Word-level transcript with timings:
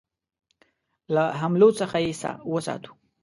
له 1.13 1.23
حملو 1.39 1.69
څخه 1.79 1.97
یې 2.05 2.13
وساتو. 2.53 2.91